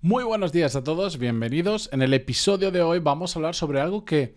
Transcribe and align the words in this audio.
Muy 0.00 0.22
buenos 0.22 0.52
días 0.52 0.76
a 0.76 0.84
todos, 0.84 1.18
bienvenidos. 1.18 1.90
En 1.92 2.02
el 2.02 2.14
episodio 2.14 2.70
de 2.70 2.82
hoy 2.82 3.00
vamos 3.00 3.34
a 3.34 3.38
hablar 3.40 3.56
sobre 3.56 3.80
algo 3.80 4.04
que 4.04 4.36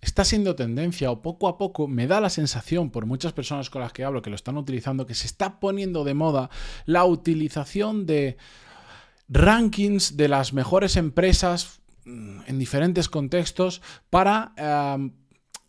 está 0.00 0.24
siendo 0.24 0.56
tendencia 0.56 1.12
o 1.12 1.22
poco 1.22 1.46
a 1.46 1.56
poco 1.56 1.86
me 1.86 2.08
da 2.08 2.20
la 2.20 2.30
sensación 2.30 2.90
por 2.90 3.06
muchas 3.06 3.32
personas 3.32 3.70
con 3.70 3.82
las 3.82 3.92
que 3.92 4.02
hablo 4.02 4.22
que 4.22 4.30
lo 4.30 4.34
están 4.34 4.56
utilizando 4.56 5.06
que 5.06 5.14
se 5.14 5.28
está 5.28 5.60
poniendo 5.60 6.02
de 6.02 6.14
moda 6.14 6.50
la 6.84 7.04
utilización 7.04 8.06
de 8.06 8.38
rankings 9.28 10.16
de 10.16 10.26
las 10.26 10.52
mejores 10.52 10.96
empresas 10.96 11.78
mm, 12.04 12.40
en 12.48 12.58
diferentes 12.58 13.08
contextos 13.08 13.82
para 14.10 14.52
eh, 14.56 15.10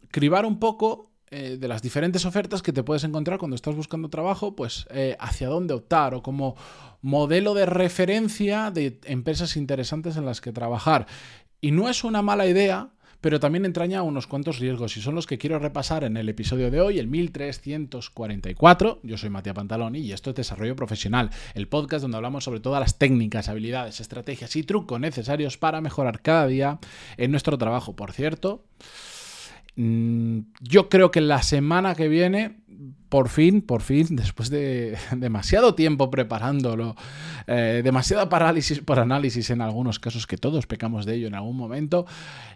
cribar 0.09 0.43
un 0.43 0.57
poco 0.57 1.11
eh, 1.29 1.57
de 1.59 1.67
las 1.67 1.81
diferentes 1.81 2.25
ofertas 2.25 2.61
que 2.61 2.71
te 2.71 2.83
puedes 2.83 3.03
encontrar 3.03 3.37
cuando 3.37 3.55
estás 3.55 3.75
buscando 3.75 4.09
trabajo, 4.09 4.55
pues 4.55 4.87
eh, 4.91 5.17
hacia 5.19 5.49
dónde 5.49 5.73
optar 5.73 6.13
o 6.13 6.23
como 6.23 6.55
modelo 7.01 7.53
de 7.53 7.65
referencia 7.65 8.71
de 8.71 8.99
empresas 9.03 9.57
interesantes 9.57 10.15
en 10.15 10.25
las 10.25 10.39
que 10.39 10.53
trabajar. 10.53 11.05
Y 11.59 11.71
no 11.71 11.89
es 11.89 12.05
una 12.05 12.21
mala 12.21 12.47
idea, 12.47 12.91
pero 13.19 13.41
también 13.41 13.65
entraña 13.65 14.03
unos 14.03 14.25
cuantos 14.25 14.59
riesgos 14.59 14.95
y 14.95 15.01
son 15.01 15.15
los 15.15 15.27
que 15.27 15.37
quiero 15.37 15.59
repasar 15.59 16.05
en 16.05 16.15
el 16.15 16.29
episodio 16.29 16.71
de 16.71 16.79
hoy, 16.79 16.97
el 16.99 17.07
1344. 17.07 18.99
Yo 19.03 19.17
soy 19.17 19.29
Matías 19.29 19.55
Pantaloni 19.55 19.99
y 19.99 20.13
esto 20.13 20.29
es 20.29 20.35
Desarrollo 20.37 20.77
Profesional, 20.77 21.31
el 21.55 21.67
podcast 21.67 22.03
donde 22.03 22.17
hablamos 22.17 22.45
sobre 22.45 22.61
todas 22.61 22.79
las 22.79 22.97
técnicas, 22.97 23.49
habilidades, 23.49 23.99
estrategias 23.99 24.55
y 24.55 24.63
trucos 24.63 24.99
necesarios 25.01 25.57
para 25.57 25.81
mejorar 25.81 26.21
cada 26.21 26.47
día 26.47 26.79
en 27.17 27.31
nuestro 27.31 27.57
trabajo. 27.57 27.97
Por 27.97 28.13
cierto, 28.13 28.63
yo 29.77 30.89
creo 30.89 31.11
que 31.11 31.21
la 31.21 31.43
semana 31.43 31.93
que 31.93 32.07
viene, 32.07 32.57
por 33.09 33.29
fin, 33.29 33.61
por 33.61 33.83
fin, 33.83 34.07
después 34.15 34.49
de 34.49 34.97
demasiado 35.15 35.75
tiempo 35.75 36.09
preparándolo, 36.09 36.95
eh, 37.45 37.81
demasiada 37.83 38.27
parálisis 38.27 38.79
por 38.79 38.99
análisis 38.99 39.51
en 39.51 39.61
algunos 39.61 39.99
casos, 39.99 40.25
que 40.25 40.37
todos 40.37 40.65
pecamos 40.65 41.05
de 41.05 41.15
ello 41.15 41.27
en 41.27 41.35
algún 41.35 41.55
momento, 41.55 42.07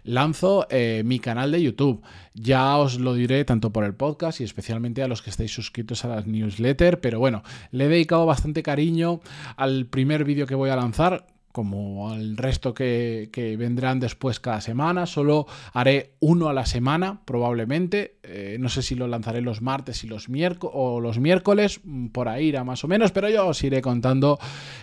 lanzo 0.02 0.66
eh, 0.68 1.02
mi 1.04 1.20
canal 1.20 1.52
de 1.52 1.62
YouTube. 1.62 2.02
Ya 2.34 2.76
os 2.76 2.98
lo 2.98 3.14
diré 3.14 3.44
tanto 3.44 3.72
por 3.72 3.84
el 3.84 3.94
podcast 3.94 4.40
y 4.40 4.44
especialmente 4.44 5.02
a 5.04 5.08
los 5.08 5.22
que 5.22 5.30
estáis 5.30 5.54
suscritos 5.54 6.04
a 6.04 6.08
las 6.08 6.26
newsletter, 6.26 7.00
pero 7.00 7.20
bueno, 7.20 7.44
le 7.70 7.84
he 7.84 7.88
dedicado 7.88 8.26
bastante 8.26 8.64
cariño 8.64 9.20
al 9.56 9.86
primer 9.86 10.24
vídeo 10.24 10.46
que 10.46 10.56
voy 10.56 10.70
a 10.70 10.76
lanzar 10.76 11.26
como 11.52 12.10
al 12.10 12.36
resto 12.36 12.74
que, 12.74 13.28
vendrán 13.58 14.00
después 14.00 14.40
cada 14.40 14.60
semana. 14.60 15.06
Solo 15.06 15.46
haré 15.72 16.14
uno 16.20 16.48
a 16.48 16.54
la 16.54 16.66
semana, 16.66 17.22
probablemente. 17.24 18.16
Eh, 18.22 18.56
no 18.58 18.68
sé 18.68 18.82
si 18.82 18.94
lo 18.94 19.06
lanzaré 19.06 19.42
los 19.42 19.60
martes 19.60 20.02
y 20.04 20.08
los 20.08 20.28
o 20.62 21.00
los 21.00 21.18
miércoles, 21.18 21.80
mm, 21.84 22.08
por 22.08 22.28
ahí 22.28 22.46
irá 22.46 22.64
más 22.64 22.82
o 22.84 22.88
menos, 22.88 23.12
pero 23.12 23.28
yo 23.28 23.46
os 23.46 23.62
iré 23.62 23.82
contando 23.82 24.38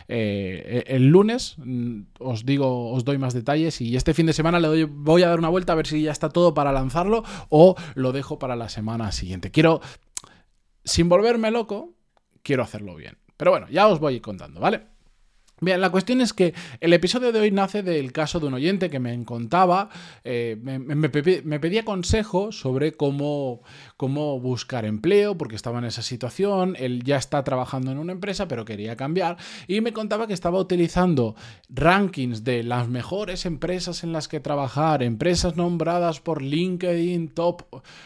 eh, 0.08 0.84
el 0.88 1.08
lunes. 1.08 1.56
Mm, 1.58 2.02
os 2.20 2.46
digo, 2.46 2.92
os 2.92 3.04
doy 3.04 3.18
más 3.18 3.34
detalles 3.34 3.82
y 3.82 3.96
este 3.96 4.14
fin 4.14 4.28
de 4.28 4.34
semana 4.34 4.60
le 4.60 4.68
doy, 4.68 4.84
voy 4.84 5.24
a 5.24 5.30
dar 5.30 5.40
una 5.40 5.50
vuelta 5.50 5.74
a 5.74 5.76
ver 5.76 5.88
si 5.88 6.04
ya 6.04 6.12
está 6.12 6.30
todo 6.30 6.54
para 6.54 6.72
lanzarlo 6.72 7.24
o 7.50 7.76
lo 7.96 8.12
dejo 8.12 8.38
para 8.38 8.56
la 8.56 8.70
semana 8.70 9.12
siguiente. 9.12 9.52
Quiero, 9.52 9.82
sin 10.84 11.10
volverme 11.10 11.50
loco, 11.50 11.96
quiero 12.44 12.64
hacerlo 12.64 12.96
bien. 12.96 13.18
Pero 13.38 13.52
bueno, 13.52 13.68
ya 13.70 13.88
os 13.88 14.00
voy 14.00 14.20
contando, 14.20 14.60
¿vale? 14.60 14.99
Bien, 15.62 15.82
la 15.82 15.90
cuestión 15.90 16.22
es 16.22 16.32
que 16.32 16.54
el 16.80 16.94
episodio 16.94 17.34
de 17.34 17.40
hoy 17.42 17.52
nace 17.52 17.84
del 17.84 18.14
caso 18.14 18.40
de 18.40 18.48
un 18.48 18.54
oyente 18.54 18.90
que 18.90 19.00
me 19.00 19.26
contaba, 19.26 19.90
eh, 20.24 20.56
me, 20.62 21.10
pedía 21.10 21.84
consejo 21.84 22.54
sobre 22.54 22.94
cómo, 22.94 23.62
cómo 23.98 24.40
buscar 24.40 24.86
empleo, 24.86 25.38
porque 25.38 25.58
estaba 25.58 25.80
en 25.80 25.86
esa 25.86 26.02
situación, 26.02 26.78
él 26.80 27.04
ya 27.04 27.18
está 27.18 27.44
trabajando 27.44 27.92
en 27.92 27.98
una 27.98 28.14
empresa, 28.14 28.48
pero 28.48 28.64
quería 28.64 28.96
cambiar, 28.96 29.36
y 29.68 29.82
me 29.82 29.92
contaba 29.92 30.28
que 30.28 30.34
estaba 30.34 30.60
utilizando 30.60 31.36
rankings 31.68 32.46
de 32.46 32.64
las 32.64 32.88
mejores 32.88 33.46
empresas 33.46 34.06
en 34.06 34.14
las 34.14 34.30
que 34.30 34.40
trabajar, 34.40 35.04
empresas 35.04 35.58
nombradas 35.58 36.22
por 36.22 36.42
LinkedIn, 36.42 37.30
top, 37.30 37.64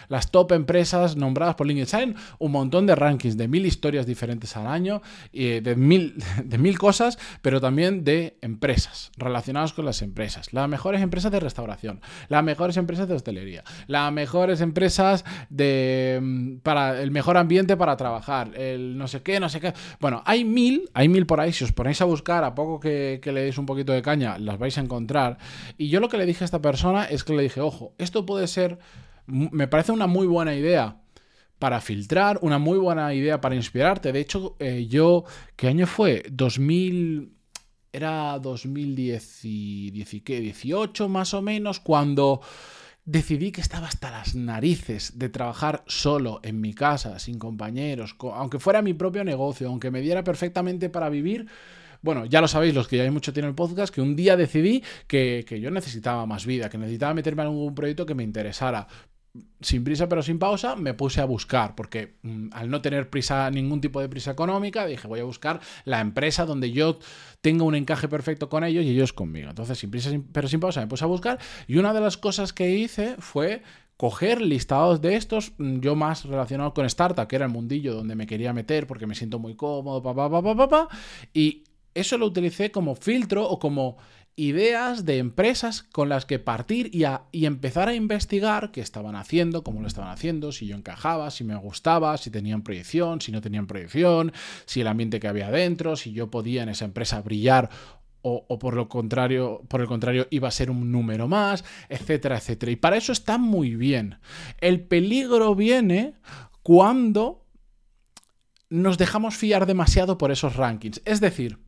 las 0.10 0.32
top 0.32 0.54
empresas 0.54 1.16
nombradas 1.16 1.54
por 1.54 1.68
LinkedIn. 1.68 1.88
Salen 1.88 2.16
un 2.40 2.52
montón 2.52 2.88
de 2.88 2.96
rankings 2.96 3.38
de 3.38 3.48
mil 3.48 3.68
historias 3.68 4.08
diferentes 4.08 4.58
al 4.58 4.66
año, 4.66 5.04
y 5.32 5.60
de, 5.60 5.76
mil, 5.76 6.16
de 6.44 6.58
mil 6.58 6.80
cosas, 6.80 7.20
pero 7.44 7.60
también 7.60 8.06
de 8.06 8.38
empresas 8.42 9.12
relacionadas 9.18 9.74
con 9.74 9.84
las 9.84 10.02
empresas. 10.02 10.54
Las 10.54 10.70
mejores 10.70 11.02
empresas 11.02 11.30
de 11.30 11.42
restauración, 11.42 12.00
las 12.30 12.42
mejores 12.42 12.78
empresas 12.78 13.06
de 13.10 13.16
hostelería, 13.16 13.66
las 13.88 14.14
mejores 14.14 14.62
empresas 14.62 15.26
de 15.50 16.20
mm, 16.22 16.58
para 16.60 17.02
el 17.02 17.12
mejor 17.12 17.36
ambiente 17.36 17.76
para 17.76 17.98
trabajar, 17.98 18.58
el 18.58 18.98
no 18.98 19.10
sé 19.10 19.22
qué, 19.24 19.42
no 19.42 19.50
sé 19.50 19.60
qué. 19.60 19.74
Bueno, 20.00 20.24
hay 20.26 20.46
mil, 20.46 20.90
hay 20.94 21.10
mil 21.10 21.26
por 21.26 21.42
ahí. 21.42 21.52
Si 21.52 21.66
os 21.66 21.74
ponéis 21.74 22.02
a 22.02 22.06
buscar, 22.06 22.46
a 22.46 22.56
poco 22.56 22.80
que, 22.80 23.20
que 23.22 23.34
le 23.34 23.42
deis 23.42 23.58
un 23.58 23.66
poquito 23.66 23.92
de 23.92 24.02
caña, 24.02 24.38
las 24.40 24.58
vais 24.58 24.78
a 24.78 24.82
encontrar. 24.82 25.38
Y 25.78 25.90
yo 25.90 26.00
lo 26.00 26.08
que 26.08 26.18
le 26.18 26.26
dije 26.26 26.46
a 26.46 26.46
esta 26.46 26.62
persona 26.62 27.04
es 27.04 27.26
que 27.26 27.34
le 27.34 27.44
dije, 27.44 27.60
ojo, 27.60 27.94
esto 27.98 28.26
puede 28.26 28.48
ser, 28.48 28.80
me 29.28 29.68
parece 29.68 29.92
una 29.92 30.08
muy 30.08 30.28
buena 30.28 30.56
idea 30.56 31.03
para 31.64 31.80
filtrar, 31.80 32.40
una 32.42 32.60
muy 32.60 32.78
buena 32.78 33.14
idea 33.14 33.40
para 33.40 33.56
inspirarte. 33.56 34.12
De 34.12 34.20
hecho, 34.20 34.58
eh, 34.60 34.86
yo, 34.90 35.24
¿qué 35.56 35.70
año 35.70 35.88
fue? 35.88 36.26
2000, 36.30 37.38
era 37.94 38.38
2018 38.38 41.08
más 41.08 41.34
o 41.34 41.42
menos, 41.42 41.80
cuando 41.80 42.42
decidí 43.06 43.54
que 43.54 43.62
estaba 43.62 43.88
hasta 43.88 44.12
las 44.12 44.36
narices 44.36 45.18
de 45.18 45.30
trabajar 45.30 45.86
solo 45.88 46.42
en 46.44 46.60
mi 46.60 46.74
casa, 46.74 47.18
sin 47.18 47.40
compañeros, 47.40 48.18
aunque 48.20 48.60
fuera 48.60 48.82
mi 48.82 48.94
propio 48.94 49.24
negocio, 49.24 49.70
aunque 49.70 49.90
me 49.90 50.02
diera 50.02 50.26
perfectamente 50.26 50.90
para 50.90 51.08
vivir. 51.08 51.48
Bueno, 52.02 52.26
ya 52.26 52.42
lo 52.42 52.50
sabéis, 52.50 52.76
los 52.76 52.90
que 52.90 52.98
ya 52.98 53.04
hay 53.04 53.10
mucho 53.10 53.32
tienen 53.32 53.52
el 53.52 53.56
podcast, 53.56 53.96
que 53.96 54.02
un 54.02 54.18
día 54.18 54.36
decidí 54.36 54.84
que, 55.08 55.46
que 55.48 55.62
yo 55.62 55.72
necesitaba 55.72 56.26
más 56.26 56.46
vida, 56.46 56.70
que 56.70 56.78
necesitaba 56.78 57.14
meterme 57.14 57.44
en 57.44 57.48
algún 57.48 57.74
proyecto 57.74 58.06
que 58.06 58.16
me 58.16 58.24
interesara 58.24 58.86
sin 59.62 59.84
prisa 59.84 60.08
pero 60.08 60.22
sin 60.22 60.38
pausa, 60.38 60.76
me 60.76 60.94
puse 60.94 61.22
a 61.22 61.26
buscar, 61.26 61.76
porque 61.76 62.16
mm, 62.22 62.50
al 62.52 62.70
no 62.70 62.82
tener 62.82 63.10
prisa, 63.10 63.50
ningún 63.50 63.82
tipo 63.82 64.00
de 64.00 64.10
prisa 64.10 64.32
económica, 64.32 64.86
dije, 64.86 65.08
voy 65.08 65.22
a 65.22 65.24
buscar 65.24 65.60
la 65.86 66.02
empresa 66.02 66.46
donde 66.46 66.72
yo 66.72 67.00
tenga 67.42 67.64
un 67.64 67.76
encaje 67.76 68.08
perfecto 68.08 68.50
con 68.50 68.64
ellos 68.64 68.86
y 68.86 68.90
ellos 68.90 69.14
conmigo. 69.14 69.50
Entonces, 69.50 69.80
sin 69.80 69.90
prisa 69.90 70.12
pero 70.32 70.48
sin 70.48 70.60
pausa, 70.60 70.82
me 70.82 70.88
puse 70.88 71.04
a 71.04 71.08
buscar 71.08 71.40
y 71.68 71.78
una 71.78 71.94
de 71.94 72.02
las 72.02 72.18
cosas 72.18 72.54
que 72.54 72.70
hice 72.70 73.16
fue 73.20 73.64
coger 73.98 74.42
listados 74.42 75.02
de 75.02 75.16
estos, 75.16 75.54
mm, 75.58 75.80
yo 75.80 75.96
más 75.96 76.26
relacionado 76.26 76.74
con 76.74 76.86
startup, 76.86 77.28
que 77.28 77.36
era 77.36 77.46
el 77.46 77.52
mundillo 77.52 77.96
donde 77.96 78.16
me 78.16 78.28
quería 78.28 78.54
meter 78.54 78.86
porque 78.86 79.08
me 79.08 79.16
siento 79.16 79.40
muy 79.40 79.56
cómodo, 79.56 80.04
papá, 80.04 80.30
papá, 80.30 80.56
papá, 80.56 80.88
y 81.34 81.64
eso 81.96 82.18
lo 82.18 82.26
utilicé 82.26 82.72
como 82.72 82.96
filtro 82.96 83.48
o 83.48 83.60
como 83.60 83.98
ideas 84.36 85.06
de 85.06 85.20
empresas 85.20 85.84
con 85.84 86.10
las 86.10 86.26
que 86.26 86.40
partir 86.40 86.90
y, 86.94 87.46
empezar 87.46 87.88
a 87.88 87.94
investigar 87.94 88.72
qué 88.72 88.82
estaban 88.82 89.16
haciendo, 89.16 89.64
cómo 89.64 89.82
lo 89.82 89.88
estaban 89.88 90.12
haciendo, 90.12 90.52
si 90.52 90.68
yo 90.68 90.76
encajaba, 90.76 91.30
si 91.32 91.44
me 91.44 91.56
gustaba, 91.56 92.18
si 92.18 92.32
tenían 92.32 92.64
proyección, 92.64 93.22
si 93.22 93.32
no 93.32 93.42
tenían 93.42 93.68
proyección, 93.68 94.34
si 94.66 94.82
el 94.82 94.88
ambiente 94.88 95.20
que 95.20 95.28
había 95.28 95.52
dentro, 95.52 95.96
si 95.96 96.14
yo 96.14 96.32
podía 96.32 96.64
en 96.64 96.70
esa 96.70 96.86
empresa 96.86 97.22
brillar 97.22 97.70
o, 98.22 98.46
o, 98.48 98.58
por 98.58 98.76
lo 98.76 98.88
contrario, 98.88 99.62
por 99.68 99.82
el 99.82 99.88
contrario, 99.88 100.28
iba 100.32 100.48
a 100.48 100.52
ser 100.52 100.72
un 100.72 100.92
número 100.92 101.28
más, 101.28 101.66
etcétera, 101.90 102.38
etcétera. 102.38 102.72
Y 102.72 102.78
para 102.78 102.96
eso 102.96 103.12
está 103.12 103.38
muy 103.38 103.76
bien. 103.76 104.20
El 104.62 104.82
peligro 104.82 105.56
viene 105.56 106.14
cuando 106.64 107.46
nos 108.70 108.98
dejamos 108.98 109.36
fiar 109.36 109.66
demasiado 109.66 110.18
por 110.18 110.32
esos 110.32 110.56
rankings. 110.56 111.02
Es 111.06 111.20
decir, 111.20 111.60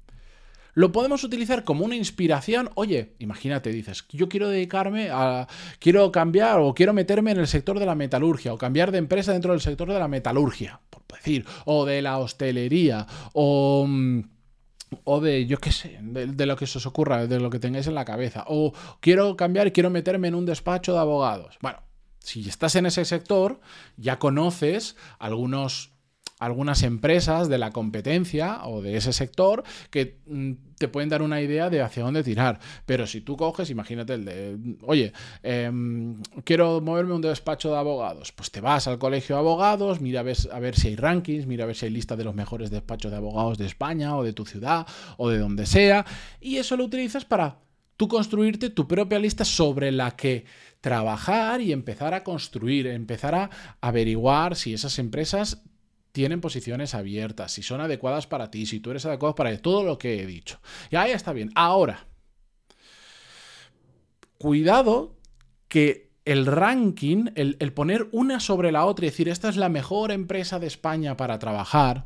lo 0.75 0.91
podemos 0.91 1.23
utilizar 1.23 1.63
como 1.63 1.85
una 1.85 1.95
inspiración. 1.95 2.69
Oye, 2.75 3.15
imagínate, 3.19 3.71
dices, 3.71 4.05
yo 4.11 4.29
quiero 4.29 4.49
dedicarme 4.49 5.09
a. 5.09 5.47
Quiero 5.79 6.11
cambiar 6.11 6.59
o 6.59 6.75
quiero 6.75 6.93
meterme 6.93 7.31
en 7.31 7.39
el 7.39 7.47
sector 7.47 7.79
de 7.79 7.85
la 7.85 7.95
metalurgia 7.95 8.53
o 8.53 8.57
cambiar 8.57 8.91
de 8.91 8.99
empresa 8.99 9.33
dentro 9.33 9.53
del 9.53 9.61
sector 9.61 9.91
de 9.91 9.97
la 9.97 10.07
metalurgia, 10.07 10.81
por 10.89 11.01
decir, 11.07 11.45
o 11.63 11.85
de 11.85 12.01
la 12.01 12.17
hostelería, 12.19 13.07
o 13.33 13.85
mm, 13.87 14.19
o 15.05 15.19
de, 15.21 15.45
yo 15.45 15.57
qué 15.59 15.71
sé, 15.71 15.97
de, 16.01 16.45
lo 16.45 16.55
que 16.55 16.67
se 16.67 16.77
os 16.77 16.85
ocurra, 16.85 17.25
de 17.25 17.39
lo 17.39 17.49
que 17.49 17.59
tengáis 17.59 17.87
en 17.87 17.95
la 17.95 18.05
cabeza. 18.05 18.43
O 18.47 18.73
quiero 18.99 19.35
cambiar 19.35 19.71
quiero 19.71 19.89
meterme 19.89 20.27
en 20.27 20.35
un 20.35 20.45
despacho 20.45 20.93
de 20.93 20.99
abogados. 20.99 21.57
Bueno, 21.61 21.79
si 22.19 22.47
estás 22.47 22.75
en 22.75 22.85
ese 22.85 23.05
sector, 23.05 23.61
ya 23.97 24.19
conoces 24.19 24.95
algunos 25.19 25.94
algunas 26.39 26.83
empresas 26.83 27.47
de 27.47 27.57
la 27.57 27.71
competencia 27.71 28.65
o 28.65 28.81
de 28.81 28.97
ese 28.97 29.13
sector 29.13 29.63
que 29.89 30.19
mm, 30.27 30.51
te 30.77 30.89
pueden 30.89 31.07
dar 31.09 31.21
una 31.21 31.41
idea 31.41 31.69
de 31.69 31.81
hacia 31.81 32.03
dónde 32.03 32.23
tirar. 32.23 32.59
Pero 32.85 33.07
si 33.07 33.21
tú 33.21 33.37
coges, 33.37 33.69
imagínate 33.69 34.15
el 34.15 34.25
de, 34.25 34.57
oye, 34.81 35.13
em, 35.43 36.21
quiero 36.43 36.81
moverme 36.81 37.13
un 37.13 37.21
despacho 37.21 37.71
de 37.71 37.77
abogados, 37.77 38.33
pues 38.33 38.51
te 38.51 38.59
vas 38.59 38.87
al 38.87 38.99
colegio 38.99 39.35
de 39.35 39.39
abogados, 39.39 40.01
mira 40.01 40.19
a 40.19 40.23
ver, 40.23 40.37
a 40.51 40.59
ver 40.59 40.75
si 40.75 40.89
hay 40.89 40.95
rankings, 40.97 41.47
mira 41.47 41.63
a 41.63 41.67
ver 41.67 41.75
si 41.75 41.85
hay 41.85 41.91
lista 41.91 42.15
de 42.15 42.25
los 42.25 42.35
mejores 42.35 42.69
despachos 42.69 43.11
de 43.11 43.17
abogados 43.17 43.57
de 43.57 43.65
España 43.65 44.17
o 44.17 44.23
de 44.23 44.33
tu 44.33 44.45
ciudad 44.45 44.85
o 45.17 45.29
de 45.29 45.37
donde 45.37 45.65
sea, 45.65 46.05
y 46.41 46.57
eso 46.57 46.75
lo 46.75 46.83
utilizas 46.83 47.23
para 47.23 47.59
tú 47.95 48.09
construirte 48.09 48.69
tu 48.69 48.87
propia 48.89 49.19
lista 49.19 49.45
sobre 49.45 49.91
la 49.93 50.11
que 50.11 50.45
trabajar 50.81 51.61
y 51.61 51.71
empezar 51.71 52.13
a 52.13 52.23
construir, 52.23 52.87
empezar 52.87 53.35
a 53.35 53.49
averiguar 53.79 54.57
si 54.57 54.73
esas 54.73 54.99
empresas 54.99 55.63
tienen 56.15 56.39
posiciones 56.39 56.95
abiertas, 56.95 57.51
si 57.51 57.61
son 57.61 57.81
adecuadas 57.81 58.25
para 58.25 58.49
ti, 58.49 58.65
si 58.65 58.79
tú 58.79 58.91
eres 58.91 59.05
adecuado 59.05 59.35
para 59.35 59.55
todo 59.57 59.83
lo 59.83 59.97
que 59.97 60.21
he 60.21 60.25
dicho. 60.25 60.61
Y 60.89 60.95
ahí 60.95 61.11
está 61.11 61.33
bien. 61.33 61.51
Ahora, 61.55 62.07
cuidado 64.37 65.17
que 65.67 66.13
el 66.23 66.45
ranking, 66.45 67.31
el, 67.35 67.57
el, 67.59 67.73
poner 67.73 68.07
una 68.13 68.39
sobre 68.39 68.71
la 68.71 68.85
otra 68.85 69.05
y 69.05 69.09
decir 69.09 69.27
esta 69.27 69.49
es 69.49 69.57
la 69.57 69.67
mejor 69.67 70.13
empresa 70.13 70.57
de 70.57 70.67
España 70.67 71.17
para 71.17 71.37
trabajar, 71.37 72.05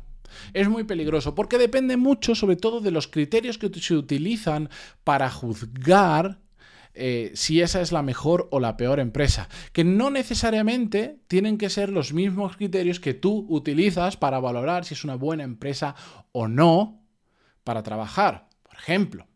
es 0.54 0.68
muy 0.68 0.82
peligroso 0.82 1.36
porque 1.36 1.56
depende 1.56 1.96
mucho 1.96 2.34
sobre 2.34 2.56
todo 2.56 2.80
de 2.80 2.90
los 2.90 3.06
criterios 3.06 3.58
que 3.58 3.70
se 3.80 3.94
utilizan 3.94 4.70
para 5.04 5.30
juzgar 5.30 6.40
eh, 6.94 7.32
si 7.34 7.60
esa 7.60 7.80
es 7.80 7.92
la 7.92 8.02
mejor 8.02 8.48
o 8.50 8.60
la 8.60 8.76
peor 8.76 9.00
empresa, 9.00 9.48
que 9.72 9.84
no 9.84 10.10
necesariamente 10.10 11.20
tienen 11.28 11.58
que 11.58 11.70
ser 11.70 11.90
los 11.90 12.12
mismos 12.12 12.56
criterios 12.56 13.00
que 13.00 13.14
tú 13.14 13.46
utilizas 13.48 14.16
para 14.16 14.40
valorar 14.40 14.84
si 14.84 14.94
es 14.94 15.04
una 15.04 15.14
buena 15.14 15.44
empresa 15.44 15.94
o 16.32 16.48
no 16.48 17.02
para 17.64 17.82
trabajar. 17.82 18.48
Por 18.62 18.74
ejemplo, 18.74 19.29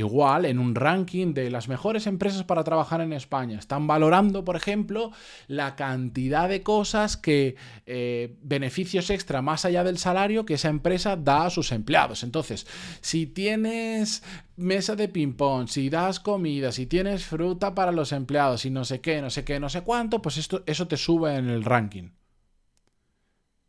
Igual, 0.00 0.46
en 0.46 0.58
un 0.58 0.74
ranking 0.74 1.34
de 1.34 1.50
las 1.50 1.68
mejores 1.68 2.06
empresas 2.06 2.44
para 2.44 2.64
trabajar 2.64 3.02
en 3.02 3.12
España, 3.12 3.58
están 3.58 3.86
valorando, 3.86 4.46
por 4.46 4.56
ejemplo, 4.56 5.12
la 5.46 5.76
cantidad 5.76 6.48
de 6.48 6.62
cosas 6.62 7.18
que, 7.18 7.56
eh, 7.84 8.34
beneficios 8.42 9.10
extra 9.10 9.42
más 9.42 9.66
allá 9.66 9.84
del 9.84 9.98
salario 9.98 10.46
que 10.46 10.54
esa 10.54 10.70
empresa 10.70 11.16
da 11.16 11.44
a 11.44 11.50
sus 11.50 11.70
empleados. 11.70 12.22
Entonces, 12.22 12.66
si 13.02 13.26
tienes 13.26 14.22
mesa 14.56 14.96
de 14.96 15.08
ping-pong, 15.08 15.68
si 15.68 15.90
das 15.90 16.18
comida, 16.18 16.72
si 16.72 16.86
tienes 16.86 17.26
fruta 17.26 17.74
para 17.74 17.92
los 17.92 18.12
empleados 18.12 18.64
y 18.64 18.70
no 18.70 18.86
sé 18.86 19.02
qué, 19.02 19.20
no 19.20 19.28
sé 19.28 19.44
qué, 19.44 19.60
no 19.60 19.68
sé 19.68 19.82
cuánto, 19.82 20.22
pues 20.22 20.38
esto, 20.38 20.62
eso 20.64 20.88
te 20.88 20.96
sube 20.96 21.36
en 21.36 21.50
el 21.50 21.62
ranking. 21.62 22.08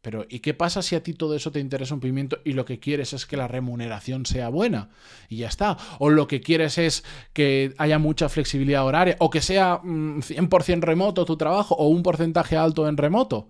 Pero 0.02 0.26
¿y 0.28 0.40
qué 0.40 0.56
pasa 0.56 0.82
si 0.82 0.96
a 0.96 1.04
ti 1.04 1.14
todo 1.14 1.36
eso 1.36 1.52
te 1.52 1.60
interesa 1.60 1.94
un 1.94 2.00
pimiento 2.00 2.40
y 2.44 2.54
lo 2.54 2.66
que 2.66 2.80
quieres 2.80 3.14
es 3.14 3.28
que 3.28 3.38
la 3.38 3.48
remuneración 3.48 4.26
sea 4.26 4.50
buena? 4.50 4.90
Y 5.30 5.38
ya 5.38 5.48
está. 5.48 5.78
O 6.00 6.10
lo 6.10 6.28
que 6.28 6.42
quieres 6.42 6.80
es 6.80 7.04
que 7.34 7.76
haya 7.78 8.00
mucha 8.00 8.28
flexibilidad 8.28 8.84
horaria 8.84 9.16
o 9.20 9.30
que 9.30 9.42
sea 9.42 9.80
100% 9.82 10.78
mm, 10.78 10.82
remoto 10.82 11.24
tu 11.26 11.38
trabajo 11.38 11.76
o 11.76 11.88
un 11.88 12.02
porcentaje 12.02 12.58
alto 12.58 12.88
en 12.88 12.98
remoto. 12.98 13.50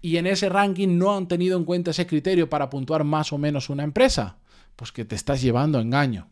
Y 0.00 0.16
en 0.16 0.26
ese 0.26 0.48
ranking 0.48 0.98
no 0.98 1.16
han 1.16 1.28
tenido 1.28 1.56
en 1.56 1.64
cuenta 1.64 1.92
ese 1.92 2.06
criterio 2.06 2.50
para 2.50 2.68
puntuar 2.68 3.04
más 3.04 3.32
o 3.32 3.38
menos 3.38 3.70
una 3.70 3.84
empresa. 3.84 4.38
Pues 4.74 4.90
que 4.90 5.04
te 5.04 5.14
estás 5.14 5.40
llevando 5.40 5.78
engaño. 5.78 6.28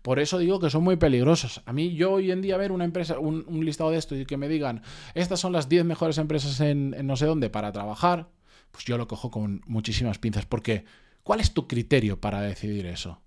Por 0.00 0.18
eso 0.18 0.38
digo 0.38 0.60
que 0.60 0.70
son 0.70 0.82
muy 0.82 0.96
peligrosos. 0.96 1.60
A 1.66 1.74
mí, 1.74 1.94
yo 1.94 2.12
hoy 2.12 2.30
en 2.30 2.40
día 2.40 2.56
ver 2.56 2.72
una 2.72 2.84
empresa, 2.84 3.18
un, 3.18 3.44
listado 3.64 3.90
de 3.90 3.98
esto 3.98 4.16
y 4.16 4.24
que 4.24 4.36
me 4.36 4.48
digan, 4.48 4.82
estas 5.14 5.40
son 5.40 5.52
las 5.52 5.68
10 5.68 5.84
mejores 5.84 6.18
empresas 6.18 6.60
en 6.60 7.06
no 7.06 7.16
sé 7.16 7.26
dónde 7.26 7.48
para 7.48 7.70
trabajar, 7.72 8.28
pues 8.70 8.84
yo 8.84 8.98
lo 8.98 9.08
cojo 9.08 9.30
con 9.30 9.62
muchísimas 9.66 10.18
pinzas, 10.18 10.46
porque 10.46 10.84
¿cuál 11.22 11.40
es 11.40 11.52
tu 11.52 11.66
criterio 11.66 12.20
para 12.20 12.40
decidir 12.40 12.86
eso? 12.86 13.22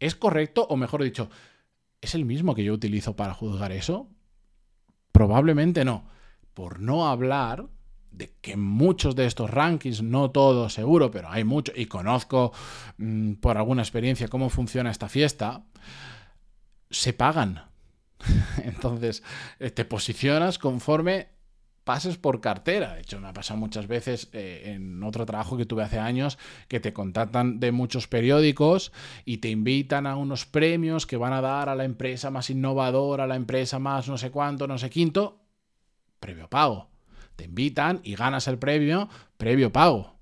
¿Es 0.00 0.14
correcto 0.14 0.66
o 0.68 0.76
mejor 0.76 1.02
dicho, 1.02 1.30
¿es 2.00 2.14
el 2.14 2.24
mismo 2.24 2.54
que 2.54 2.64
yo 2.64 2.72
utilizo 2.72 3.16
para 3.16 3.34
juzgar 3.34 3.72
eso? 3.72 4.08
Probablemente 5.12 5.84
no. 5.84 6.06
Por 6.54 6.80
no 6.80 7.08
hablar 7.08 7.66
de 8.10 8.32
que 8.40 8.56
muchos 8.56 9.16
de 9.16 9.26
estos 9.26 9.50
rankings, 9.50 10.02
no 10.02 10.30
todos 10.30 10.72
seguro, 10.72 11.10
pero 11.10 11.28
hay 11.30 11.44
muchos, 11.44 11.76
y 11.76 11.86
conozco 11.86 12.52
mm, 12.98 13.34
por 13.34 13.56
alguna 13.56 13.82
experiencia 13.82 14.28
cómo 14.28 14.50
funciona 14.50 14.90
esta 14.90 15.08
fiesta, 15.08 15.64
se 16.90 17.12
pagan. 17.12 17.64
Entonces, 18.62 19.22
eh, 19.58 19.70
te 19.70 19.84
posicionas 19.84 20.58
conforme 20.58 21.33
pases 21.84 22.16
por 22.16 22.40
cartera. 22.40 22.94
De 22.94 23.02
hecho, 23.02 23.20
me 23.20 23.28
ha 23.28 23.32
pasado 23.32 23.60
muchas 23.60 23.86
veces 23.86 24.28
eh, 24.32 24.72
en 24.74 25.02
otro 25.02 25.26
trabajo 25.26 25.56
que 25.56 25.66
tuve 25.66 25.82
hace 25.82 25.98
años 25.98 26.38
que 26.68 26.80
te 26.80 26.92
contactan 26.92 27.60
de 27.60 27.72
muchos 27.72 28.08
periódicos 28.08 28.92
y 29.24 29.38
te 29.38 29.50
invitan 29.50 30.06
a 30.06 30.16
unos 30.16 30.46
premios 30.46 31.06
que 31.06 31.16
van 31.16 31.32
a 31.32 31.40
dar 31.40 31.68
a 31.68 31.74
la 31.74 31.84
empresa 31.84 32.30
más 32.30 32.50
innovadora, 32.50 33.24
a 33.24 33.26
la 33.28 33.36
empresa 33.36 33.78
más 33.78 34.08
no 34.08 34.18
sé 34.18 34.30
cuánto, 34.30 34.66
no 34.66 34.78
sé 34.78 34.90
quinto, 34.90 35.44
previo 36.18 36.48
pago. 36.48 36.90
Te 37.36 37.44
invitan 37.44 38.00
y 38.02 38.14
ganas 38.14 38.48
el 38.48 38.58
premio 38.58 39.08
previo 39.36 39.72
pago. 39.72 40.14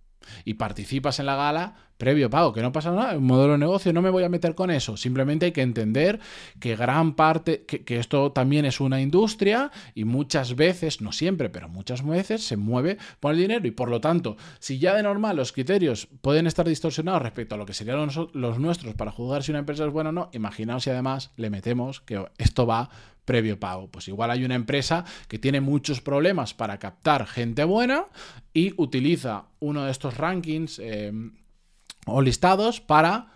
Y 0.44 0.54
participas 0.54 1.18
en 1.18 1.26
la 1.26 1.36
gala 1.36 1.91
previo 2.02 2.28
pago, 2.28 2.52
que 2.52 2.62
no 2.62 2.72
pasa 2.72 2.90
nada, 2.90 3.16
un 3.16 3.22
modelo 3.22 3.52
de 3.52 3.58
negocio, 3.58 3.92
no 3.92 4.02
me 4.02 4.10
voy 4.10 4.24
a 4.24 4.28
meter 4.28 4.56
con 4.56 4.72
eso. 4.72 4.96
Simplemente 4.96 5.46
hay 5.46 5.52
que 5.52 5.62
entender 5.62 6.18
que 6.58 6.74
gran 6.74 7.14
parte, 7.14 7.62
que, 7.62 7.96
esto 7.96 8.32
también 8.32 8.64
es 8.64 8.80
una 8.80 9.00
industria 9.00 9.70
y 9.94 10.02
muchas 10.02 10.56
veces, 10.56 11.00
no 11.00 11.12
siempre, 11.12 11.48
pero 11.48 11.68
muchas 11.68 12.04
veces 12.04 12.44
se 12.44 12.56
mueve 12.56 12.98
por 13.20 13.34
el 13.34 13.38
dinero 13.38 13.68
y 13.68 13.70
por 13.70 13.88
lo 13.88 14.00
tanto, 14.00 14.36
si 14.58 14.80
ya 14.80 14.96
de 14.96 15.04
normal 15.04 15.36
los 15.36 15.52
criterios 15.52 16.08
pueden 16.22 16.48
estar 16.48 16.66
distorsionados 16.66 17.22
respecto 17.22 17.54
a 17.54 17.58
lo 17.58 17.66
que 17.66 17.72
serían 17.72 18.08
los, 18.32 18.58
nuestros 18.58 18.96
para 18.96 19.12
juzgar 19.12 19.44
si 19.44 19.52
una 19.52 19.60
empresa 19.60 19.86
es 19.86 19.92
buena 19.92 20.08
o 20.10 20.12
no, 20.12 20.28
imaginaos 20.32 20.82
si 20.82 20.90
además 20.90 21.30
le 21.36 21.50
metemos 21.50 22.00
que 22.00 22.20
esto 22.36 22.66
va 22.66 22.90
previo 23.24 23.60
pago. 23.60 23.86
Pues 23.92 24.08
igual 24.08 24.32
hay 24.32 24.44
una 24.44 24.56
empresa 24.56 25.04
que 25.28 25.38
tiene 25.38 25.60
muchos 25.60 26.00
problemas 26.00 26.52
para 26.52 26.80
captar 26.80 27.28
gente 27.28 27.62
buena 27.62 28.06
y 28.52 28.74
utiliza 28.76 29.44
uno 29.60 29.84
de 29.84 29.92
estos 29.92 30.16
rankings 30.16 30.80
eh, 30.80 31.12
o 32.06 32.22
listados 32.22 32.80
para, 32.80 33.32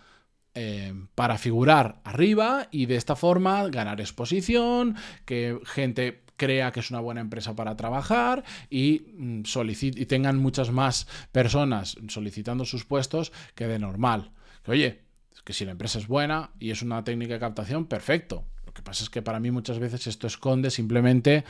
eh, 0.53 0.93
para 1.15 1.37
figurar 1.37 2.01
arriba 2.03 2.67
y 2.71 2.85
de 2.85 2.95
esta 2.95 3.15
forma 3.15 3.67
ganar 3.69 4.01
exposición, 4.01 4.95
que 5.25 5.59
gente 5.65 6.23
crea 6.37 6.71
que 6.71 6.79
es 6.79 6.91
una 6.91 6.99
buena 6.99 7.21
empresa 7.21 7.55
para 7.55 7.75
trabajar 7.75 8.43
y, 8.69 9.07
mm, 9.17 9.43
y 9.81 10.05
tengan 10.05 10.37
muchas 10.37 10.71
más 10.71 11.07
personas 11.31 11.97
solicitando 12.09 12.63
sus 12.63 12.85
puestos 12.85 13.31
que 13.55 13.67
de 13.67 13.79
normal. 13.79 14.31
Que 14.63 14.71
oye, 14.71 15.07
que 15.43 15.53
si 15.53 15.63
la 15.63 15.71
empresa 15.71 15.97
es 15.97 16.07
buena 16.07 16.51
y 16.59 16.71
es 16.71 16.81
una 16.81 17.03
técnica 17.05 17.35
de 17.35 17.39
captación, 17.39 17.85
perfecto. 17.85 18.43
Lo 18.65 18.73
que 18.73 18.81
pasa 18.81 19.03
es 19.03 19.09
que 19.09 19.21
para 19.21 19.39
mí 19.39 19.49
muchas 19.49 19.79
veces 19.79 20.05
esto 20.05 20.27
esconde 20.27 20.71
simplemente 20.71 21.45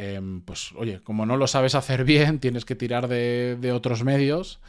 Em, 0.00 0.42
pues 0.42 0.70
oye, 0.76 1.00
como 1.00 1.26
no 1.26 1.36
lo 1.36 1.48
sabes 1.48 1.74
hacer 1.74 2.04
bien, 2.04 2.38
tienes 2.40 2.64
que 2.64 2.76
tirar 2.76 3.08
de, 3.08 3.72
otros 3.74 4.04
medios 4.04 4.60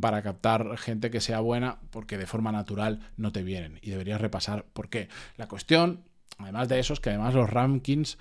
para 0.00 0.22
captar 0.22 0.78
gente 0.78 1.10
que 1.10 1.20
sea 1.20 1.40
buena, 1.40 1.78
porque 1.90 2.16
de 2.16 2.26
forma 2.26 2.52
natural 2.52 3.00
no 3.18 3.30
te 3.30 3.42
vienen. 3.42 3.78
Y 3.82 3.90
deberías 3.90 4.18
repasar 4.18 4.64
por 4.72 4.88
qué. 4.88 5.10
La 5.36 5.46
cuestión, 5.46 6.04
además 6.38 6.68
de 6.68 6.78
eso, 6.78 6.94
es 6.94 7.00
que 7.00 7.10
además 7.10 7.34
los 7.34 7.50
rankings... 7.50 8.16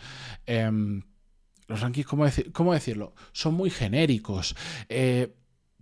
Em, 0.45 1.03
los 1.67 1.79
rankings, 1.79 2.07
¿cómo, 2.51 2.73
decirlo? 2.73 3.13
Son 3.31 3.53
muy 3.53 3.69
genéricos. 3.69 4.55
Eh, 4.89 5.33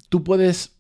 tú, 0.10 0.24
puedes, 0.24 0.78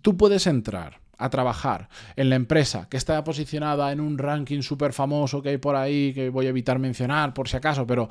tú 0.00 0.16
puedes 0.16 0.46
entrar 0.46 1.00
a 1.18 1.30
trabajar 1.30 1.88
en 2.16 2.30
la 2.30 2.36
empresa 2.36 2.88
que 2.90 2.98
está 2.98 3.22
posicionada 3.24 3.92
en 3.92 4.00
un 4.00 4.18
ranking 4.18 4.60
súper 4.62 4.92
famoso 4.92 5.42
que 5.42 5.50
hay 5.50 5.58
por 5.58 5.76
ahí, 5.76 6.12
que 6.14 6.28
voy 6.28 6.46
a 6.46 6.50
evitar 6.50 6.78
mencionar 6.78 7.32
por 7.32 7.48
si 7.48 7.56
acaso, 7.56 7.86
pero 7.86 8.10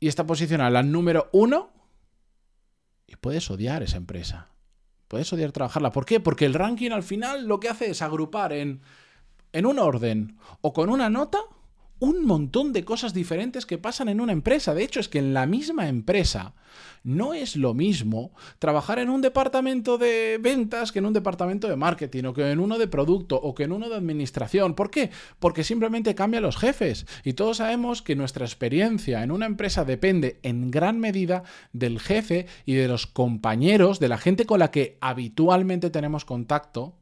y 0.00 0.08
está 0.08 0.26
posicionada 0.26 0.70
la 0.70 0.82
número 0.82 1.28
uno 1.32 1.70
y 3.06 3.16
puedes 3.16 3.50
odiar 3.50 3.82
esa 3.82 3.96
empresa. 3.96 4.48
Puedes 5.08 5.32
odiar 5.32 5.52
trabajarla. 5.52 5.92
¿Por 5.92 6.04
qué? 6.04 6.18
Porque 6.18 6.46
el 6.46 6.54
ranking 6.54 6.90
al 6.90 7.04
final 7.04 7.46
lo 7.46 7.60
que 7.60 7.68
hace 7.68 7.90
es 7.90 8.02
agrupar 8.02 8.52
en, 8.52 8.80
en 9.52 9.66
un 9.66 9.78
orden 9.78 10.38
o 10.60 10.72
con 10.72 10.90
una 10.90 11.08
nota 11.08 11.38
un 11.98 12.26
montón 12.26 12.72
de 12.72 12.84
cosas 12.84 13.14
diferentes 13.14 13.66
que 13.66 13.78
pasan 13.78 14.08
en 14.08 14.20
una 14.20 14.32
empresa. 14.32 14.74
De 14.74 14.84
hecho, 14.84 15.00
es 15.00 15.08
que 15.08 15.18
en 15.18 15.32
la 15.32 15.46
misma 15.46 15.88
empresa 15.88 16.54
no 17.04 17.34
es 17.34 17.56
lo 17.56 17.72
mismo 17.72 18.32
trabajar 18.58 18.98
en 18.98 19.08
un 19.08 19.22
departamento 19.22 19.96
de 19.96 20.38
ventas 20.40 20.92
que 20.92 20.98
en 20.98 21.06
un 21.06 21.12
departamento 21.12 21.68
de 21.68 21.76
marketing 21.76 22.24
o 22.24 22.34
que 22.34 22.50
en 22.50 22.60
uno 22.60 22.78
de 22.78 22.88
producto 22.88 23.36
o 23.36 23.54
que 23.54 23.64
en 23.64 23.72
uno 23.72 23.88
de 23.88 23.96
administración. 23.96 24.74
¿Por 24.74 24.90
qué? 24.90 25.10
Porque 25.38 25.64
simplemente 25.64 26.14
cambian 26.14 26.42
los 26.42 26.56
jefes. 26.56 27.06
Y 27.24 27.34
todos 27.34 27.58
sabemos 27.58 28.02
que 28.02 28.16
nuestra 28.16 28.44
experiencia 28.44 29.22
en 29.22 29.30
una 29.30 29.46
empresa 29.46 29.84
depende 29.84 30.40
en 30.42 30.70
gran 30.70 30.98
medida 30.98 31.44
del 31.72 32.00
jefe 32.00 32.46
y 32.64 32.74
de 32.74 32.88
los 32.88 33.06
compañeros, 33.06 34.00
de 34.00 34.08
la 34.08 34.18
gente 34.18 34.44
con 34.44 34.58
la 34.58 34.70
que 34.70 34.98
habitualmente 35.00 35.90
tenemos 35.90 36.24
contacto 36.24 36.94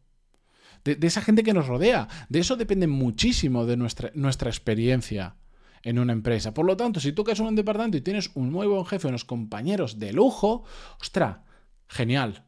de, 0.84 1.06
esa 1.06 1.22
gente 1.22 1.42
que 1.42 1.54
nos 1.54 1.66
rodea. 1.66 2.08
De 2.28 2.40
eso 2.40 2.56
depende 2.56 2.86
muchísimo 2.86 3.66
de 3.66 3.76
nuestra, 3.76 4.10
nuestra 4.14 4.50
experiencia 4.50 5.36
en 5.82 5.98
una 5.98 6.12
empresa. 6.12 6.54
Por 6.54 6.66
lo 6.66 6.76
tanto, 6.76 7.00
si 7.00 7.12
tú 7.12 7.24
caes 7.24 7.40
un 7.40 7.54
departamento 7.54 7.96
y 7.96 8.00
tienes 8.00 8.30
un 8.34 8.50
muy 8.50 8.66
buen 8.66 8.86
jefe, 8.86 9.08
unos 9.08 9.24
compañeros 9.24 9.98
de 9.98 10.12
lujo, 10.12 10.64
ostra, 11.00 11.44
genial. 11.88 12.44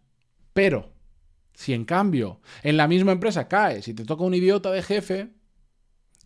Pero, 0.53 0.93
si 1.55 1.73
en 1.73 1.85
cambio 1.85 2.41
en 2.63 2.77
la 2.77 2.89
misma 2.89 3.13
empresa 3.13 3.49
caes 3.49 3.89
y 3.89 3.95
te 3.95 4.05
toca 4.05 4.25
un 4.25 4.35
idiota 4.35 4.71
de 4.71 4.83
jefe, 4.83 5.36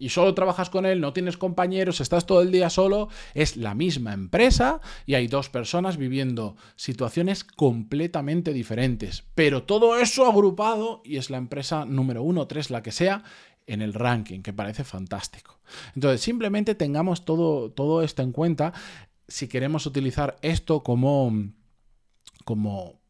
y 0.01 0.09
solo 0.09 0.35
trabajas 0.35 0.71
con 0.71 0.87
él, 0.87 1.01
no 1.01 1.13
tienes 1.13 1.37
compañeros, 1.37 2.01
estás 2.01 2.27
todo 2.27 2.41
el 2.41 2.51
día 2.51 2.71
solo, 2.71 3.09
es 3.35 3.57
la 3.57 3.75
misma 3.75 4.15
empresa 4.15 4.81
y 5.07 5.15
hay 5.15 5.29
dos 5.29 5.51
personas 5.51 5.99
viviendo 5.99 6.57
situaciones 6.75 7.45
completamente 7.45 8.55
diferentes. 8.55 9.25
Pero 9.35 9.65
todo 9.65 9.99
eso 9.99 10.27
agrupado 10.27 11.03
y 11.05 11.19
es 11.19 11.29
la 11.29 11.37
empresa 11.37 11.85
número 11.85 12.23
uno, 12.23 12.47
tres, 12.47 12.71
la 12.71 12.83
que 12.83 12.93
sea, 12.93 13.23
en 13.67 13.83
el 13.83 13.93
ranking, 13.93 14.41
que 14.41 14.55
parece 14.55 14.85
fantástico. 14.85 15.61
Entonces, 15.95 16.23
simplemente 16.23 16.75
tengamos 16.75 17.25
todo, 17.25 17.71
todo 17.71 18.03
esto 18.03 18.23
en 18.23 18.33
cuenta 18.33 18.73
si 19.29 19.47
queremos 19.47 19.87
utilizar 19.87 20.39
esto 20.43 20.83
como, 20.83 21.33
como 22.45 23.01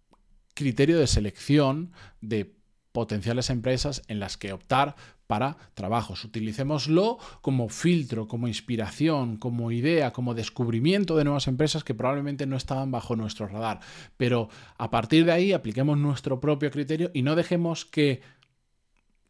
criterio 0.55 0.99
de 0.99 1.07
selección 1.07 1.93
de 2.21 2.60
potenciales 2.93 3.51
empresas 3.51 4.03
en 4.09 4.21
las 4.21 4.37
que 4.37 4.53
optar 4.53 4.97
para 5.27 5.57
trabajos. 5.75 6.25
Utilicémoslo 6.25 7.19
como 7.41 7.69
filtro, 7.69 8.27
como 8.27 8.49
inspiración, 8.49 9.37
como 9.37 9.71
idea, 9.71 10.13
como 10.13 10.35
descubrimiento 10.35 11.17
de 11.17 11.25
nuevas 11.25 11.47
empresas 11.47 11.85
que 11.85 11.95
probablemente 11.95 12.47
no 12.47 12.57
estaban 12.57 12.91
bajo 12.91 13.15
nuestro 13.15 13.47
radar. 13.47 13.81
Pero 14.17 14.49
a 14.77 14.91
partir 14.91 15.25
de 15.25 15.33
ahí 15.33 15.53
apliquemos 15.53 15.99
nuestro 15.99 16.41
propio 16.41 16.71
criterio 16.71 17.11
y 17.15 17.23
no 17.23 17.37
dejemos 17.37 17.85
que 17.85 18.23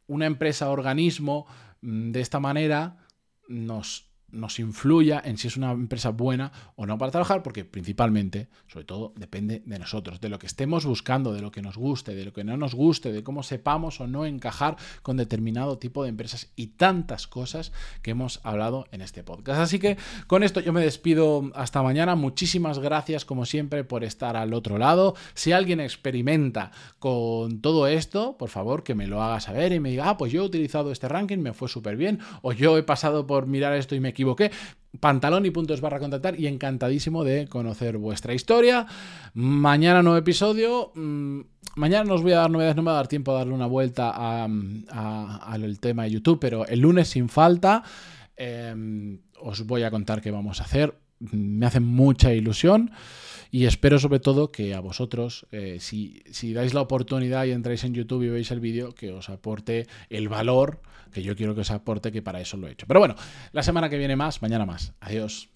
una 0.06 0.26
empresa, 0.26 0.70
organismo, 0.70 1.46
mm, 1.82 2.12
de 2.12 2.20
esta 2.20 2.40
manera 2.40 2.96
nos 3.48 4.09
nos 4.32 4.58
influya 4.58 5.20
en 5.24 5.38
si 5.38 5.48
es 5.48 5.56
una 5.56 5.72
empresa 5.72 6.10
buena 6.10 6.52
o 6.76 6.86
no 6.86 6.98
para 6.98 7.12
trabajar, 7.12 7.42
porque 7.42 7.64
principalmente, 7.64 8.48
sobre 8.66 8.84
todo, 8.84 9.12
depende 9.16 9.62
de 9.64 9.78
nosotros, 9.78 10.20
de 10.20 10.28
lo 10.28 10.38
que 10.38 10.46
estemos 10.46 10.84
buscando, 10.84 11.32
de 11.32 11.42
lo 11.42 11.50
que 11.50 11.62
nos 11.62 11.76
guste, 11.76 12.14
de 12.14 12.24
lo 12.24 12.32
que 12.32 12.44
no 12.44 12.56
nos 12.56 12.74
guste, 12.74 13.12
de 13.12 13.22
cómo 13.22 13.42
sepamos 13.42 14.00
o 14.00 14.06
no 14.06 14.26
encajar 14.26 14.76
con 15.02 15.16
determinado 15.16 15.78
tipo 15.78 16.02
de 16.02 16.10
empresas 16.10 16.52
y 16.56 16.68
tantas 16.68 17.26
cosas 17.26 17.72
que 18.02 18.12
hemos 18.12 18.40
hablado 18.42 18.86
en 18.92 19.00
este 19.00 19.22
podcast. 19.22 19.60
Así 19.60 19.78
que 19.78 19.96
con 20.26 20.42
esto 20.42 20.60
yo 20.60 20.72
me 20.72 20.82
despido 20.82 21.50
hasta 21.54 21.82
mañana. 21.82 22.14
Muchísimas 22.16 22.78
gracias, 22.78 23.24
como 23.24 23.46
siempre, 23.46 23.84
por 23.84 24.04
estar 24.04 24.36
al 24.36 24.54
otro 24.54 24.78
lado. 24.78 25.14
Si 25.34 25.52
alguien 25.52 25.80
experimenta 25.80 26.70
con 26.98 27.60
todo 27.60 27.86
esto, 27.86 28.36
por 28.38 28.48
favor, 28.48 28.82
que 28.82 28.94
me 28.94 29.06
lo 29.06 29.22
haga 29.22 29.40
saber 29.40 29.72
y 29.72 29.80
me 29.80 29.90
diga, 29.90 30.08
ah, 30.08 30.16
pues 30.16 30.32
yo 30.32 30.42
he 30.42 30.46
utilizado 30.46 30.92
este 30.92 31.08
ranking, 31.08 31.38
me 31.38 31.52
fue 31.52 31.68
súper 31.68 31.96
bien, 31.96 32.20
o 32.42 32.52
yo 32.52 32.76
he 32.78 32.82
pasado 32.82 33.26
por 33.26 33.46
mirar 33.46 33.74
esto 33.74 33.94
y 33.94 34.00
me 34.00 34.08
equivoqué. 34.20 34.50
Pantalón 34.98 35.46
y 35.46 35.50
puntos 35.50 35.80
barra 35.80 36.00
contactar 36.00 36.38
y 36.38 36.46
encantadísimo 36.46 37.22
de 37.22 37.46
conocer 37.46 37.96
vuestra 37.96 38.34
historia. 38.34 38.86
Mañana 39.34 40.02
nuevo 40.02 40.18
episodio. 40.18 40.92
Mm, 40.94 41.40
mañana 41.76 42.04
no 42.04 42.14
os 42.14 42.22
voy 42.22 42.32
a 42.32 42.38
dar 42.38 42.50
novedades, 42.50 42.76
no 42.76 42.82
me 42.82 42.90
va 42.90 42.94
a 42.94 42.96
dar 42.96 43.08
tiempo 43.08 43.30
a 43.30 43.38
darle 43.38 43.54
una 43.54 43.66
vuelta 43.66 44.10
al 44.44 45.80
tema 45.80 46.04
de 46.04 46.10
YouTube, 46.10 46.40
pero 46.40 46.66
el 46.66 46.80
lunes 46.80 47.08
sin 47.08 47.28
falta 47.28 47.84
em, 48.36 49.20
os 49.40 49.64
voy 49.64 49.84
a 49.84 49.90
contar 49.90 50.20
qué 50.20 50.30
vamos 50.30 50.60
a 50.60 50.64
hacer. 50.64 50.98
Me 51.20 51.66
hace 51.66 51.80
mucha 51.80 52.32
ilusión. 52.32 52.90
Y 53.50 53.66
espero 53.66 53.98
sobre 53.98 54.20
todo 54.20 54.52
que 54.52 54.74
a 54.74 54.80
vosotros, 54.80 55.46
eh, 55.50 55.78
si, 55.80 56.22
si 56.30 56.52
dais 56.52 56.74
la 56.74 56.80
oportunidad 56.80 57.44
y 57.46 57.50
entráis 57.50 57.84
en 57.84 57.94
YouTube 57.94 58.22
y 58.22 58.28
veis 58.28 58.50
el 58.50 58.60
vídeo, 58.60 58.94
que 58.94 59.12
os 59.12 59.28
aporte 59.28 59.86
el 60.08 60.28
valor 60.28 60.80
que 61.12 61.22
yo 61.22 61.36
quiero 61.36 61.54
que 61.54 61.62
os 61.62 61.70
aporte, 61.70 62.12
que 62.12 62.22
para 62.22 62.40
eso 62.40 62.56
lo 62.56 62.68
he 62.68 62.72
hecho. 62.72 62.86
Pero 62.86 63.00
bueno, 63.00 63.16
la 63.52 63.62
semana 63.62 63.88
que 63.88 63.98
viene 63.98 64.16
más, 64.16 64.42
mañana 64.42 64.66
más. 64.66 64.92
Adiós. 65.00 65.48